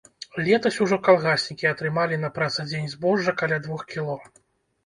Летась 0.45 0.77
ужо 0.85 0.97
калгаснікі 1.07 1.69
атрымалі 1.73 2.19
на 2.23 2.31
працадзень 2.39 2.91
збожжа 2.95 3.37
каля 3.43 3.61
двух 3.67 3.85
кіло. 3.93 4.19